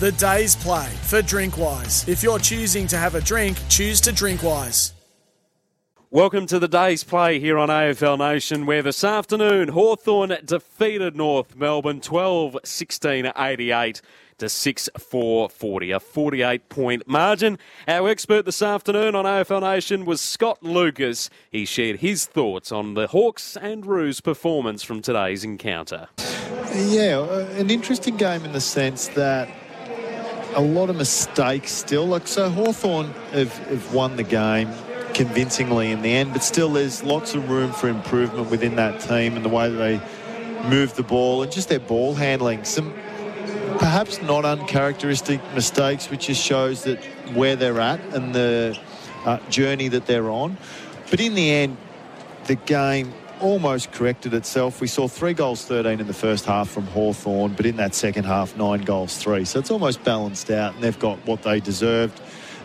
The 0.00 0.12
day's 0.12 0.56
play 0.56 0.88
for 1.02 1.20
Drinkwise. 1.20 2.08
If 2.08 2.22
you're 2.22 2.38
choosing 2.38 2.86
to 2.86 2.96
have 2.96 3.16
a 3.16 3.20
drink, 3.20 3.58
choose 3.68 4.00
to 4.00 4.12
Drinkwise. 4.12 4.92
Welcome 6.10 6.46
to 6.46 6.58
the 6.58 6.68
day's 6.68 7.04
play 7.04 7.38
here 7.38 7.58
on 7.58 7.68
AFL 7.68 8.18
Nation, 8.18 8.64
where 8.64 8.80
this 8.80 9.04
afternoon 9.04 9.68
Hawthorn 9.68 10.34
defeated 10.42 11.16
North 11.16 11.54
Melbourne 11.54 12.00
12 12.00 12.56
16 12.64 13.30
88 13.36 14.00
to 14.38 14.48
6 14.48 14.88
4 14.96 15.50
40, 15.50 15.90
a 15.90 16.00
48 16.00 16.70
point 16.70 17.06
margin. 17.06 17.58
Our 17.86 18.08
expert 18.08 18.46
this 18.46 18.62
afternoon 18.62 19.14
on 19.14 19.26
AFL 19.26 19.60
Nation 19.60 20.06
was 20.06 20.22
Scott 20.22 20.62
Lucas. 20.62 21.28
He 21.50 21.66
shared 21.66 21.98
his 21.98 22.24
thoughts 22.24 22.72
on 22.72 22.94
the 22.94 23.08
Hawks 23.08 23.54
and 23.54 23.84
Roos 23.84 24.22
performance 24.22 24.82
from 24.82 25.02
today's 25.02 25.44
encounter. 25.44 26.08
Yeah, 26.74 27.22
an 27.50 27.68
interesting 27.68 28.16
game 28.16 28.46
in 28.46 28.52
the 28.52 28.62
sense 28.62 29.08
that 29.08 29.50
a 30.54 30.60
lot 30.60 30.90
of 30.90 30.96
mistakes 30.96 31.72
still. 31.72 32.06
Like 32.06 32.26
so, 32.26 32.48
Hawthorn 32.50 33.12
have, 33.32 33.56
have 33.68 33.94
won 33.94 34.16
the 34.16 34.22
game 34.22 34.70
convincingly 35.14 35.90
in 35.90 36.02
the 36.02 36.10
end, 36.10 36.32
but 36.32 36.42
still 36.42 36.70
there's 36.70 37.02
lots 37.02 37.34
of 37.34 37.48
room 37.50 37.72
for 37.72 37.88
improvement 37.88 38.50
within 38.50 38.76
that 38.76 39.00
team 39.00 39.36
and 39.36 39.44
the 39.44 39.48
way 39.48 39.70
that 39.70 39.76
they 39.76 40.68
move 40.68 40.94
the 40.94 41.02
ball 41.02 41.42
and 41.42 41.50
just 41.50 41.68
their 41.68 41.80
ball 41.80 42.14
handling. 42.14 42.64
Some 42.64 42.92
perhaps 43.78 44.20
not 44.22 44.44
uncharacteristic 44.44 45.40
mistakes, 45.54 46.10
which 46.10 46.26
just 46.26 46.42
shows 46.42 46.84
that 46.84 47.02
where 47.34 47.56
they're 47.56 47.80
at 47.80 48.00
and 48.14 48.34
the 48.34 48.78
uh, 49.24 49.38
journey 49.48 49.88
that 49.88 50.06
they're 50.06 50.30
on. 50.30 50.56
But 51.10 51.20
in 51.20 51.34
the 51.34 51.50
end, 51.50 51.76
the 52.44 52.54
game 52.56 53.12
almost 53.40 53.92
corrected 53.92 54.34
itself. 54.34 54.80
We 54.80 54.86
saw 54.86 55.08
three 55.08 55.32
goals 55.32 55.64
13 55.64 56.00
in 56.00 56.06
the 56.06 56.14
first 56.14 56.44
half 56.44 56.68
from 56.68 56.86
Hawthorn, 56.86 57.54
but 57.54 57.66
in 57.66 57.76
that 57.76 57.94
second 57.94 58.24
half, 58.24 58.56
nine 58.56 58.82
goals 58.82 59.16
three. 59.16 59.44
So 59.44 59.58
it's 59.58 59.70
almost 59.70 60.02
balanced 60.04 60.50
out, 60.50 60.74
and 60.74 60.82
they've 60.82 60.98
got 60.98 61.18
what 61.26 61.42
they 61.42 61.60
deserved. 61.60 62.20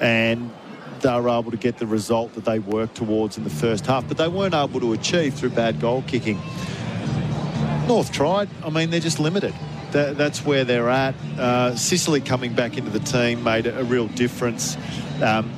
And 0.00 0.50
they 1.00 1.20
were 1.20 1.28
able 1.28 1.50
to 1.50 1.56
get 1.56 1.78
the 1.78 1.86
result 1.86 2.34
that 2.34 2.44
they 2.44 2.58
worked 2.58 2.94
towards 2.94 3.38
in 3.38 3.44
the 3.44 3.50
first 3.50 3.86
half, 3.86 4.06
but 4.06 4.16
they 4.16 4.28
weren't 4.28 4.54
able 4.54 4.80
to 4.80 4.92
achieve 4.92 5.34
through 5.34 5.50
bad 5.50 5.80
goal 5.80 6.02
kicking. 6.06 6.40
North 7.86 8.12
tried. 8.12 8.48
I 8.64 8.70
mean, 8.70 8.90
they're 8.90 9.00
just 9.00 9.18
limited. 9.18 9.54
That, 9.92 10.16
that's 10.16 10.44
where 10.44 10.64
they're 10.64 10.88
at. 10.88 11.14
Uh, 11.38 11.74
Sicily 11.74 12.20
coming 12.20 12.54
back 12.54 12.76
into 12.76 12.90
the 12.90 13.00
team 13.00 13.42
made 13.42 13.66
a, 13.66 13.80
a 13.80 13.84
real 13.84 14.06
difference. 14.08 14.76
Um, 15.22 15.52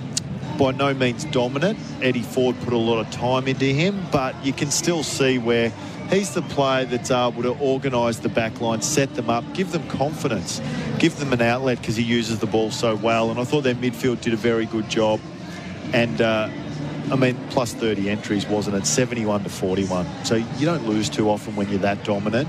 by 0.58 0.72
no 0.72 0.94
means 0.94 1.24
dominant. 1.26 1.78
Eddie 2.00 2.22
Ford 2.22 2.56
put 2.60 2.72
a 2.72 2.78
lot 2.78 2.98
of 2.98 3.10
time 3.10 3.48
into 3.48 3.66
him, 3.66 4.06
but 4.10 4.34
you 4.44 4.52
can 4.52 4.70
still 4.70 5.02
see 5.02 5.38
where 5.38 5.70
he's 6.10 6.34
the 6.34 6.42
player 6.42 6.84
that's 6.84 7.10
able 7.10 7.42
to 7.42 7.56
organise 7.58 8.18
the 8.18 8.28
back 8.28 8.60
line, 8.60 8.82
set 8.82 9.14
them 9.14 9.30
up, 9.30 9.44
give 9.54 9.72
them 9.72 9.86
confidence, 9.88 10.60
give 10.98 11.16
them 11.18 11.32
an 11.32 11.42
outlet 11.42 11.78
because 11.78 11.96
he 11.96 12.02
uses 12.02 12.38
the 12.38 12.46
ball 12.46 12.70
so 12.70 12.94
well. 12.96 13.30
And 13.30 13.40
I 13.40 13.44
thought 13.44 13.62
their 13.62 13.74
midfield 13.74 14.20
did 14.20 14.32
a 14.32 14.36
very 14.36 14.66
good 14.66 14.88
job. 14.88 15.20
And 15.92 16.20
uh, 16.20 16.48
I 17.10 17.16
mean, 17.16 17.36
plus 17.50 17.74
30 17.74 18.08
entries, 18.08 18.46
wasn't 18.46 18.76
it? 18.76 18.86
71 18.86 19.44
to 19.44 19.48
41. 19.48 20.06
So 20.24 20.36
you 20.36 20.66
don't 20.66 20.86
lose 20.86 21.08
too 21.08 21.28
often 21.28 21.56
when 21.56 21.68
you're 21.68 21.80
that 21.80 22.04
dominant. 22.04 22.48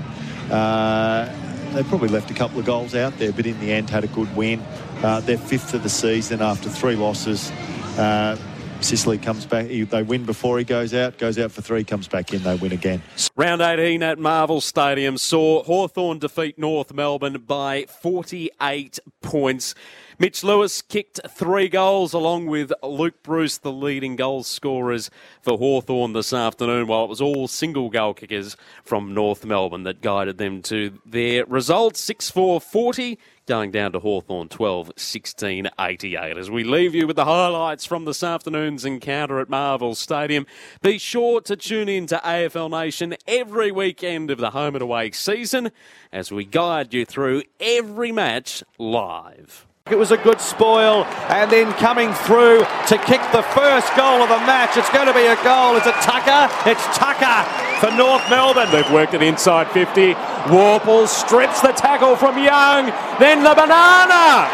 Uh, 0.50 1.30
they 1.72 1.82
probably 1.82 2.08
left 2.08 2.30
a 2.30 2.34
couple 2.34 2.60
of 2.60 2.64
goals 2.64 2.94
out 2.94 3.18
there, 3.18 3.32
but 3.32 3.46
in 3.46 3.58
the 3.60 3.72
end 3.72 3.90
had 3.90 4.04
a 4.04 4.08
good 4.08 4.34
win. 4.36 4.60
Uh, 5.02 5.20
they're 5.20 5.36
fifth 5.36 5.74
of 5.74 5.82
the 5.82 5.88
season 5.88 6.40
after 6.40 6.70
three 6.70 6.94
losses. 6.94 7.50
Uh, 7.96 8.36
Sicily 8.80 9.16
comes 9.16 9.46
back. 9.46 9.68
They 9.68 10.02
win 10.02 10.24
before 10.24 10.58
he 10.58 10.64
goes 10.64 10.92
out, 10.92 11.16
goes 11.16 11.38
out 11.38 11.50
for 11.50 11.62
three, 11.62 11.84
comes 11.84 12.06
back 12.06 12.34
in, 12.34 12.42
they 12.42 12.54
win 12.56 12.72
again. 12.72 13.02
Round 13.34 13.62
18 13.62 14.02
at 14.02 14.18
Marvel 14.18 14.60
Stadium 14.60 15.16
saw 15.16 15.62
Hawthorn 15.62 16.18
defeat 16.18 16.58
North 16.58 16.92
Melbourne 16.92 17.44
by 17.46 17.86
48 17.86 18.98
points. 19.22 19.74
Mitch 20.18 20.44
Lewis 20.44 20.82
kicked 20.82 21.18
three 21.30 21.68
goals 21.68 22.12
along 22.12 22.46
with 22.46 22.72
Luke 22.82 23.22
Breust, 23.22 23.62
the 23.62 23.72
leading 23.72 24.16
goal 24.16 24.42
scorers 24.42 25.10
for 25.40 25.56
Hawthorn 25.56 26.12
this 26.12 26.32
afternoon, 26.32 26.86
while 26.86 27.04
it 27.04 27.08
was 27.08 27.20
all 27.20 27.48
single 27.48 27.88
goal 27.88 28.12
kickers 28.12 28.56
from 28.84 29.14
North 29.14 29.46
Melbourne 29.46 29.84
that 29.84 30.02
guided 30.02 30.36
them 30.36 30.60
to 30.62 30.98
their 31.06 31.46
result 31.46 31.96
6 31.96 32.30
4 32.30 32.60
40 32.60 33.18
going 33.46 33.70
down 33.70 33.92
to 33.92 33.98
Hawthorn 33.98 34.48
12 34.48 34.92
16 34.96 35.68
88. 35.78 36.36
As 36.36 36.50
we 36.50 36.64
leave 36.64 36.94
you 36.94 37.06
with 37.06 37.16
the 37.16 37.24
highlights 37.24 37.84
from 37.84 38.04
this 38.04 38.22
afternoon's 38.22 38.84
encounter 38.84 39.38
at 39.40 39.48
Marvel 39.48 39.94
Stadium, 39.94 40.46
be 40.82 40.98
sure 40.98 41.40
to 41.42 41.56
tune 41.56 41.88
in 41.88 42.06
to 42.06 42.20
AFL 42.24 42.70
Nation 42.70 43.16
every 43.26 43.70
weekend 43.70 44.30
of 44.30 44.38
the 44.38 44.50
home 44.50 44.74
and 44.74 44.82
away 44.82 45.10
season 45.10 45.70
as 46.12 46.32
we 46.32 46.44
guide 46.44 46.94
you 46.94 47.04
through 47.04 47.42
every 47.60 48.12
match 48.12 48.62
live. 48.78 49.66
It 49.90 49.98
was 49.98 50.12
a 50.12 50.16
good 50.16 50.40
spoil, 50.40 51.04
and 51.28 51.52
then 51.52 51.70
coming 51.74 52.14
through 52.14 52.60
to 52.88 52.96
kick 53.04 53.20
the 53.32 53.42
first 53.52 53.94
goal 53.94 54.22
of 54.22 54.30
the 54.30 54.40
match. 54.48 54.78
It's 54.78 54.88
going 54.88 55.08
to 55.08 55.12
be 55.12 55.26
a 55.26 55.36
goal. 55.44 55.76
Is 55.76 55.86
it 55.86 55.92
Tucker? 56.00 56.48
It's 56.64 56.82
Tucker 56.96 57.44
for 57.84 57.94
North 57.94 58.24
Melbourne. 58.30 58.70
They've 58.72 58.90
worked 58.90 59.12
it 59.12 59.20
inside 59.20 59.70
50. 59.72 60.14
Worpell 60.48 61.06
strips 61.06 61.60
the 61.60 61.72
tackle 61.72 62.16
from 62.16 62.38
Young. 62.38 62.86
Then 63.20 63.42
the 63.42 63.52
banana 63.52 64.48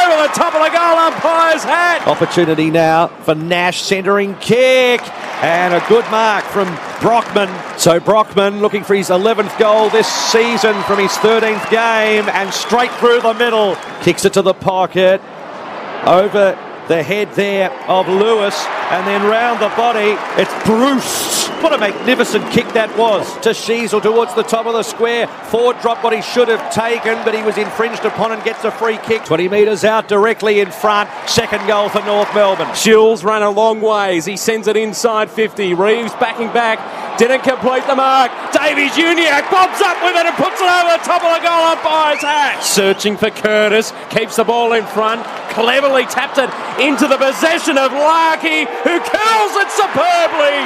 over 0.00 0.22
the 0.22 0.32
top 0.32 0.54
of 0.54 0.64
the 0.64 0.72
goal 0.72 0.96
umpire's 0.96 1.62
hat. 1.62 2.08
Opportunity 2.08 2.70
now 2.70 3.08
for 3.08 3.34
Nash 3.34 3.82
centering 3.82 4.34
kick. 4.36 5.02
And 5.44 5.74
a 5.74 5.86
good 5.90 6.10
mark 6.10 6.44
from 6.44 6.68
Brockman. 7.00 7.48
So 7.78 7.98
Brockman 7.98 8.60
looking 8.60 8.84
for 8.84 8.94
his 8.94 9.08
11th 9.08 9.58
goal 9.58 9.88
this 9.90 10.06
season 10.06 10.80
from 10.82 10.98
his 10.98 11.10
13th 11.12 11.70
game 11.70 12.28
and 12.28 12.52
straight 12.52 12.92
through 12.92 13.20
the 13.22 13.34
middle. 13.34 13.76
Kicks 14.02 14.24
it 14.24 14.34
to 14.34 14.42
the 14.42 14.54
pocket. 14.54 15.20
Over 16.04 16.58
the 16.90 17.02
head 17.04 17.32
there 17.34 17.70
of 17.88 18.08
Lewis 18.08 18.66
and 18.90 19.06
then 19.06 19.22
round 19.30 19.60
the 19.62 19.68
body 19.76 20.18
it's 20.36 20.52
Breust. 20.66 21.48
What 21.62 21.72
a 21.72 21.78
magnificent 21.78 22.50
kick 22.50 22.66
that 22.72 22.90
was 22.98 23.32
to 23.42 23.50
Sheezel 23.50 24.02
towards 24.02 24.34
the 24.34 24.42
top 24.42 24.66
of 24.66 24.72
the 24.72 24.82
square. 24.82 25.28
Ford 25.28 25.78
dropped 25.82 26.02
what 26.02 26.12
he 26.12 26.20
should 26.20 26.48
have 26.48 26.74
taken, 26.74 27.14
but 27.24 27.32
he 27.32 27.42
was 27.42 27.58
infringed 27.58 28.04
upon 28.04 28.32
and 28.32 28.42
gets 28.42 28.64
a 28.64 28.72
free 28.72 28.96
kick. 28.98 29.24
20 29.24 29.48
metres 29.48 29.84
out 29.84 30.08
directly 30.08 30.58
in 30.58 30.72
front. 30.72 31.08
Second 31.28 31.64
goal 31.68 31.88
for 31.90 32.00
North 32.00 32.34
Melbourne. 32.34 32.74
Shields 32.74 33.22
ran 33.22 33.42
a 33.42 33.50
long 33.50 33.80
ways. 33.80 34.24
He 34.24 34.36
sends 34.36 34.66
it 34.66 34.76
inside 34.76 35.30
50. 35.30 35.74
Reeves 35.74 36.12
backing 36.14 36.48
back. 36.48 36.78
Didn't 37.18 37.42
complete 37.42 37.86
the 37.86 37.96
mark. 37.96 38.30
Davies 38.52 38.92
Uniacke 38.92 39.50
bobs 39.50 39.80
up 39.80 39.98
with 40.02 40.16
it 40.16 40.26
and 40.26 40.36
puts 40.36 40.60
it 40.60 40.68
over 40.68 40.90
the 40.96 41.04
top 41.04 41.22
of 41.24 41.30
the 41.36 41.42
goal 41.44 41.64
umpire's 41.72 42.22
hat. 42.22 42.62
Searching 42.62 43.16
for 43.16 43.30
Curtis. 43.30 43.92
Keeps 44.10 44.36
the 44.36 44.44
ball 44.44 44.72
in 44.72 44.86
front. 44.86 45.24
Cleverly 45.52 46.06
tapped 46.06 46.38
it 46.38 46.48
into 46.80 47.06
the 47.06 47.18
possession 47.18 47.76
of 47.76 47.92
Larkey, 47.92 48.64
who 48.86 48.96
curls 49.00 49.54
it 49.60 49.68
superbly 49.74 50.58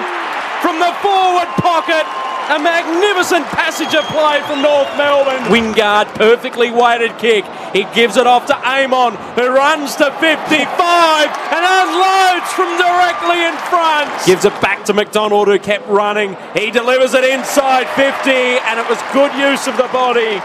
from 0.62 0.78
the 0.78 0.93
forward 1.03 1.50
pocket. 1.60 2.06
A 2.44 2.59
magnificent 2.60 3.47
passage 3.56 3.94
of 3.94 4.05
play 4.12 4.41
from 4.44 4.60
North 4.60 4.93
Melbourne. 4.99 5.49
Wingard, 5.49 6.12
perfectly 6.15 6.71
weighted 6.71 7.16
kick. 7.16 7.44
He 7.72 7.84
gives 7.94 8.19
it 8.19 8.27
off 8.27 8.44
to 8.47 8.56
Amon, 8.56 9.16
who 9.32 9.49
runs 9.49 9.97
to 9.97 10.12
55 10.21 10.53
and 10.53 11.65
unloads 11.65 12.53
from 12.53 12.69
directly 12.77 13.41
in 13.49 13.56
front. 13.72 14.12
Gives 14.27 14.44
it 14.44 14.53
back 14.60 14.84
to 14.84 14.93
MacDonald, 14.93 15.49
who 15.49 15.59
kept 15.59 15.88
running. 15.88 16.37
He 16.55 16.71
delivers 16.71 17.15
it 17.15 17.25
inside 17.25 17.88
50, 17.97 18.31
and 18.31 18.78
it 18.78 18.88
was 18.91 19.00
good 19.15 19.32
use 19.41 19.66
of 19.66 19.78
the 19.78 19.88
body 19.88 20.38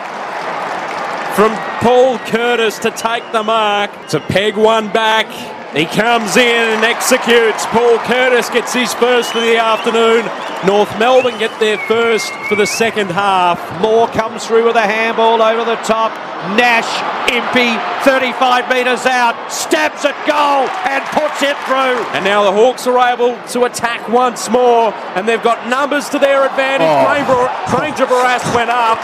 from 1.35 1.55
Paul 1.79 2.17
Curtis 2.19 2.79
to 2.79 2.91
take 2.91 3.23
the 3.31 3.43
mark, 3.43 3.91
to 4.07 4.19
peg 4.19 4.55
one 4.55 4.91
back. 4.91 5.27
He 5.75 5.85
comes 5.85 6.35
in 6.35 6.43
and 6.45 6.83
executes. 6.83 7.65
Paul 7.67 7.97
Curtis 7.99 8.49
gets 8.49 8.73
his 8.73 8.93
first 8.95 9.35
of 9.35 9.43
the 9.43 9.57
afternoon. 9.57 10.25
North 10.65 10.91
Melbourne 10.99 11.39
get 11.39 11.57
their 11.61 11.77
first 11.87 12.33
for 12.49 12.55
the 12.55 12.67
second 12.67 13.11
half. 13.11 13.59
Moore 13.81 14.09
comes 14.09 14.45
through 14.45 14.65
with 14.65 14.75
a 14.75 14.81
handball 14.81 15.41
over 15.41 15.63
the 15.63 15.77
top. 15.83 16.11
Nash, 16.57 16.89
Impey, 17.31 17.79
35 18.03 18.67
metres 18.69 19.05
out, 19.05 19.51
stabs 19.51 20.03
at 20.03 20.15
goal 20.27 20.67
and 20.83 21.03
puts 21.15 21.43
it 21.43 21.55
through. 21.63 22.03
And 22.13 22.25
now 22.25 22.43
the 22.43 22.51
Hawks 22.51 22.87
are 22.87 22.99
able 22.99 23.41
to 23.49 23.63
attack 23.63 24.09
once 24.09 24.49
more, 24.49 24.93
and 25.15 25.27
they've 25.27 25.41
got 25.41 25.69
numbers 25.69 26.09
to 26.09 26.19
their 26.19 26.45
advantage. 26.45 26.87
Oh. 26.89 27.75
Grainger-Barras 27.75 28.43
went 28.53 28.69
up 28.69 28.99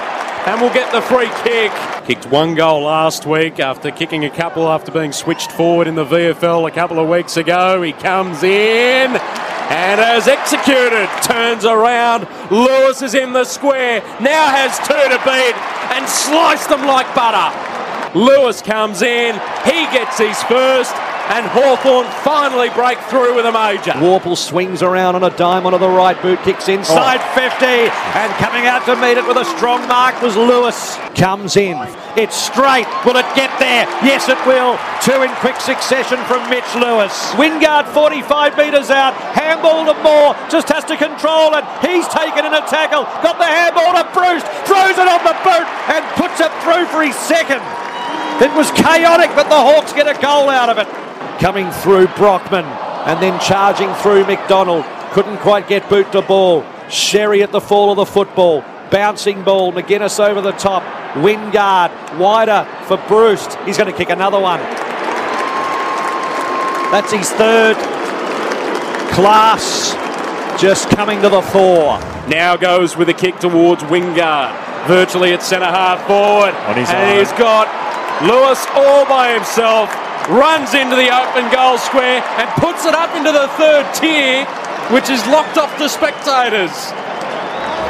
and 0.47 0.62
will 0.62 0.74
get 0.74 0.91
the 0.91 1.01
free 1.01 1.30
kick. 1.44 1.71
Kicked 2.06 2.25
one 2.27 2.53
goal 2.56 2.83
last 2.83 3.25
week 3.25 3.59
after 3.62 3.91
kicking 3.91 4.25
a 4.25 4.30
couple 4.30 4.68
after 4.68 4.91
being 4.91 5.13
switched 5.13 5.51
forward 5.53 5.88
in 5.88 5.95
the 5.95 6.06
VFL 6.06 6.68
a 6.68 6.71
couple 6.71 7.00
of 7.00 7.07
weeks 7.07 7.38
ago. 7.38 7.81
He 7.81 7.94
comes 7.94 8.44
in 8.44 9.19
and 9.69 10.00
as 10.00 10.27
executed. 10.27 11.09
Turns 11.23 11.65
around. 11.65 12.27
Lewis 12.51 13.01
is 13.01 13.15
in 13.15 13.33
the 13.33 13.44
square. 13.44 14.01
Now 14.21 14.47
has 14.47 14.77
two 14.79 14.94
to 14.94 15.19
beat 15.25 15.56
and 15.95 16.07
sliced 16.07 16.69
them 16.69 16.85
like 16.85 17.07
butter. 17.15 17.53
Lewis 18.17 18.62
comes 18.62 19.01
in. 19.01 19.35
He 19.65 19.85
gets 19.91 20.17
his 20.17 20.41
first. 20.44 20.95
And 21.25 21.45
Hawthorn 21.48 22.06
finally 22.24 22.69
break 22.69 23.00
through 23.10 23.36
with 23.36 23.45
a 23.45 23.51
major. 23.51 23.98
Worpell 23.98 24.38
swings 24.38 24.83
around 24.83 25.16
on 25.16 25.24
a 25.24 25.36
dime 25.36 25.66
onto 25.66 25.80
the 25.80 25.89
right 25.89 26.19
boot, 26.22 26.38
kicks 26.44 26.69
inside 26.69 27.18
oh. 27.18 27.33
50, 27.33 27.66
and 27.66 28.30
coming 28.38 28.68
out 28.68 28.86
to 28.86 28.95
meet 28.95 29.18
it 29.18 29.25
with 29.25 29.38
a 29.38 29.45
strong 29.57 29.88
mark 29.88 30.22
was 30.22 30.38
Lewis. 30.38 30.95
Comes 31.16 31.57
in. 31.57 31.75
It's 32.16 32.38
straight. 32.38 32.86
Will 33.04 33.18
it 33.18 33.25
get 33.33 33.50
there? 33.57 33.89
Yes, 34.06 34.30
it 34.30 34.38
will. 34.45 34.77
Two 35.01 35.25
in 35.25 35.33
quick 35.42 35.57
succession 35.57 36.22
from 36.30 36.45
Mitch 36.50 36.69
Lewis. 36.77 37.12
Wingard 37.36 37.89
45 37.89 38.57
metres 38.57 38.89
out. 38.94 39.13
Handball 39.33 39.86
to 39.89 39.98
Moore. 40.06 40.38
Just 40.48 40.69
has 40.69 40.86
to 40.86 40.95
control 40.95 41.57
it. 41.57 41.66
He's 41.81 42.07
taken 42.07 42.45
in 42.45 42.54
a 42.54 42.63
tackle. 42.69 43.04
Got 43.25 43.42
the 43.42 43.50
handball 43.50 43.98
to 43.98 44.06
Breust. 44.13 44.45
Throws 44.69 44.95
it 44.95 45.10
on 45.10 45.21
the 45.25 45.36
boot 45.42 45.68
and 45.89 46.06
puts 46.16 46.39
it 46.39 46.54
through 46.62 46.86
for 46.88 47.01
his 47.01 47.16
second. 47.18 47.60
It 48.39 48.51
was 48.56 48.69
chaotic, 48.71 49.31
but 49.36 49.50
the 49.50 49.56
Hawks 49.56 49.94
get 49.94 50.07
a 50.07 50.19
goal 50.21 50.50
out 50.50 50.69
of 50.69 50.78
it. 50.78 51.05
Coming 51.39 51.69
through 51.71 52.07
Brockman 52.15 52.65
and 52.65 53.21
then 53.21 53.39
charging 53.39 53.93
through 53.95 54.25
MacDonald. 54.25 54.85
Couldn't 55.11 55.37
quite 55.37 55.67
get 55.67 55.87
boot 55.89 56.11
to 56.13 56.21
ball. 56.21 56.65
Sherry 56.89 57.43
at 57.43 57.51
the 57.51 57.61
fall 57.61 57.91
of 57.91 57.97
the 57.97 58.05
football. 58.05 58.63
Bouncing 58.91 59.43
ball. 59.43 59.71
McGuinness 59.71 60.19
over 60.19 60.41
the 60.41 60.53
top. 60.53 60.83
Wingard 61.15 61.91
wider 62.17 62.67
for 62.85 62.97
Breust. 63.07 63.57
He's 63.65 63.77
going 63.77 63.91
to 63.91 63.97
kick 63.97 64.09
another 64.09 64.39
one. 64.39 64.59
That's 66.91 67.11
his 67.11 67.29
third. 67.31 67.75
Class 69.13 69.93
just 70.61 70.89
coming 70.89 71.21
to 71.21 71.29
the 71.29 71.41
fore. 71.41 71.99
Now 72.27 72.55
goes 72.57 72.97
with 72.97 73.09
a 73.09 73.13
kick 73.13 73.39
towards 73.39 73.83
Wingard. 73.83 74.87
Virtually 74.87 75.33
at 75.33 75.41
centre 75.41 75.65
half 75.65 76.05
forward. 76.07 76.53
and 76.53 76.77
he's 77.17 77.31
got 77.33 77.67
Lewis 78.23 78.65
all 78.73 79.05
by 79.05 79.33
himself. 79.33 80.05
Runs 80.30 80.74
into 80.74 80.95
the 80.95 81.13
open 81.13 81.51
goal 81.54 81.77
square 81.77 82.24
and 82.39 82.50
puts 82.60 82.83
it 82.86 82.95
up 82.95 83.16
into 83.16 83.31
the 83.31 83.48
third 83.60 83.94
tier, 83.94 84.44
which 84.92 85.07
is 85.10 85.25
locked 85.27 85.57
off 85.57 85.77
to 85.77 85.88
spectators. 85.88 86.72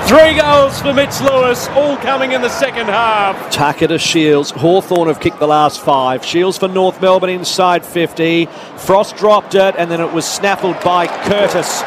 Three 0.10 0.38
goals 0.38 0.82
for 0.82 0.94
Mitch 0.94 1.22
Lewis, 1.22 1.70
all 1.70 1.96
coming 1.98 2.34
in 2.34 2.42
the 2.42 2.50
second 2.50 2.88
half. 2.88 3.52
Tucker 3.52 3.88
to 3.88 3.98
Shields. 3.98 4.52
Hawthorn 4.52 5.08
have 5.08 5.22
kicked 5.22 5.40
the 5.40 5.48
last 5.48 5.80
five. 5.80 6.26
Shields 6.26 6.58
for 6.58 6.68
North 6.68 7.02
Melbourne 7.02 7.30
inside 7.30 7.86
50. 7.86 8.48
Frost 8.78 9.16
dropped 9.16 9.56
it, 9.56 9.76
and 9.78 9.90
then 9.90 10.02
it 10.02 10.12
was 10.12 10.26
snaffled 10.26 10.80
by 10.82 11.08
Curtis. 11.08 11.84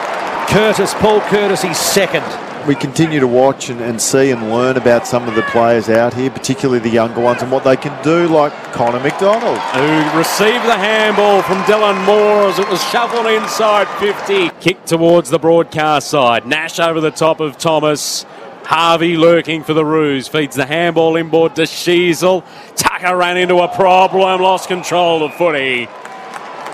Curtis, 0.48 0.94
Paul 0.94 1.20
Curtis, 1.20 1.60
he's 1.60 1.78
second 1.78 2.24
we 2.66 2.74
continue 2.74 3.20
to 3.20 3.26
watch 3.26 3.68
and, 3.68 3.80
and, 3.80 4.00
see 4.00 4.30
and 4.30 4.50
learn 4.50 4.76
about 4.76 5.06
some 5.06 5.28
of 5.28 5.34
the 5.34 5.42
players 5.42 5.88
out 5.88 6.14
here, 6.14 6.30
particularly 6.30 6.80
the 6.80 6.88
younger 6.90 7.20
ones, 7.20 7.42
and 7.42 7.50
what 7.50 7.64
they 7.64 7.76
can 7.76 8.02
do, 8.02 8.26
like 8.28 8.52
Connor 8.72 9.00
MacDonald. 9.00 9.58
Who 9.58 10.18
received 10.18 10.64
the 10.64 10.76
handball 10.76 11.42
from 11.42 11.58
Dylan 11.62 12.04
Moore 12.04 12.48
as 12.48 12.58
it 12.58 12.68
was 12.68 12.82
shuffled 12.90 13.26
inside 13.26 13.88
50. 13.98 14.50
Kick 14.60 14.84
towards 14.84 15.30
the 15.30 15.38
broadcast 15.38 16.08
side. 16.08 16.46
Nash 16.46 16.78
over 16.78 17.00
the 17.00 17.10
top 17.10 17.40
of 17.40 17.58
Thomas. 17.58 18.24
Harvey 18.64 19.16
lurking 19.16 19.62
for 19.62 19.72
the 19.72 19.84
Roos. 19.84 20.28
Feeds 20.28 20.54
the 20.54 20.66
handball 20.66 21.16
inboard 21.16 21.56
to 21.56 21.62
Sheezel. 21.62 22.44
Tucker 22.76 23.16
ran 23.16 23.38
into 23.38 23.58
a 23.60 23.68
problem, 23.68 24.42
lost 24.42 24.68
control 24.68 25.24
of 25.24 25.32
footy. 25.34 25.88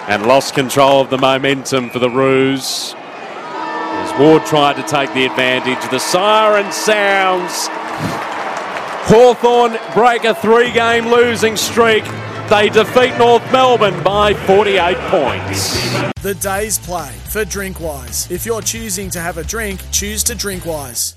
And 0.08 0.26
lost 0.26 0.54
control 0.54 1.00
of 1.00 1.10
the 1.10 1.18
momentum 1.18 1.90
for 1.90 1.98
the 2.00 2.10
Roos. 2.10 2.94
Ward 4.18 4.46
tried 4.46 4.76
to 4.76 4.82
take 4.84 5.12
the 5.12 5.24
advantage. 5.26 5.90
The 5.90 5.98
siren 5.98 6.70
sounds. 6.70 7.68
Hawthorn 9.06 9.76
break 9.92 10.24
a 10.24 10.34
three 10.34 10.70
game 10.72 11.08
losing 11.08 11.56
streak. 11.56 12.04
They 12.48 12.68
defeat 12.68 13.18
North 13.18 13.42
Melbourne 13.50 14.00
by 14.04 14.34
48 14.34 14.96
points. 15.10 16.12
The 16.22 16.34
day's 16.34 16.78
play 16.78 17.12
for 17.28 17.44
Drinkwise. 17.44 18.30
If 18.30 18.46
you're 18.46 18.62
choosing 18.62 19.10
to 19.10 19.20
have 19.20 19.36
a 19.36 19.44
drink, 19.44 19.80
choose 19.90 20.22
to 20.24 20.34
Drinkwise. 20.34 21.16